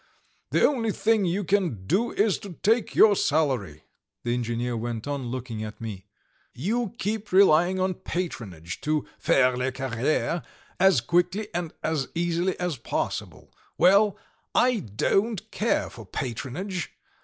The 0.49 0.65
only 0.65 0.91
thing 0.91 1.25
you 1.25 1.43
can 1.43 1.85
do 1.85 2.11
is 2.11 2.39
to 2.39 2.53
take 2.63 2.95
your 2.95 3.15
salary," 3.15 3.83
the 4.23 4.33
engineer 4.33 4.75
went 4.75 5.07
on, 5.07 5.27
looking 5.27 5.63
at 5.63 5.79
me; 5.79 6.05
"you 6.55 6.95
keep 6.97 7.31
relying 7.31 7.79
on 7.79 7.93
patronage 7.93 8.81
to 8.81 9.05
faire 9.19 9.55
le 9.55 9.71
carrière 9.71 10.43
as 10.79 11.01
quickly 11.01 11.49
and 11.53 11.71
as 11.83 12.07
easily 12.15 12.59
as 12.59 12.77
possible. 12.77 13.53
Well, 13.77 14.17
I 14.55 14.77
don't 14.79 15.51
care 15.51 15.87
for 15.91 16.07
patronage. 16.07 16.91